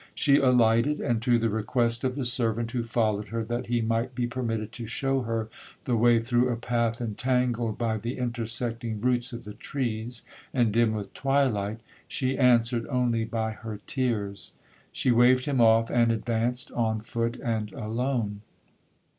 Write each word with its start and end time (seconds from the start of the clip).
She 0.15 0.37
alighted, 0.37 0.99
and 0.99 1.21
to 1.21 1.37
the 1.37 1.51
request 1.51 2.03
of 2.03 2.15
the 2.15 2.25
servant 2.25 2.71
who 2.71 2.83
followed 2.83 3.27
her, 3.27 3.43
that 3.43 3.67
he 3.67 3.81
might 3.81 4.15
be 4.15 4.25
permitted 4.25 4.71
to 4.71 4.87
shew 4.87 5.21
her 5.21 5.47
the 5.85 5.95
way 5.95 6.17
through 6.17 6.49
a 6.49 6.55
path 6.55 6.99
entangled 6.99 7.77
by 7.77 7.99
the 7.99 8.17
intersecting 8.17 8.99
roots 8.99 9.31
of 9.31 9.43
the 9.43 9.53
trees, 9.53 10.23
and 10.55 10.71
dim 10.73 10.93
with 10.93 11.13
twilight, 11.13 11.81
she 12.07 12.35
answered 12.35 12.87
only 12.87 13.25
by 13.25 13.51
her 13.51 13.79
tears. 13.85 14.53
She 14.91 15.11
waved 15.11 15.45
him 15.45 15.61
off, 15.61 15.91
and 15.91 16.11
advanced 16.11 16.71
on 16.71 17.01
foot 17.01 17.35
and 17.39 17.71
alone. 17.71 18.41